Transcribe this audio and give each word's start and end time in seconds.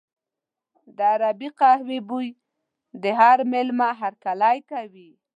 د 0.97 0.99
عربي 1.13 1.49
قهوې 1.59 1.99
بوی 2.09 2.27
د 3.01 3.03
هر 3.19 3.37
مېلمه 3.51 3.89
هرکلی 4.01 4.57
کوي. 4.71 5.09